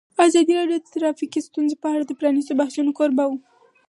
ازادي 0.25 0.53
راډیو 0.59 0.79
د 0.81 0.87
ټرافیکي 0.95 1.39
ستونزې 1.47 1.75
په 1.81 1.87
اړه 1.93 2.03
د 2.05 2.11
پرانیستو 2.19 2.57
بحثونو 2.61 2.91
کوربه 2.97 3.23
وه. 3.27 3.37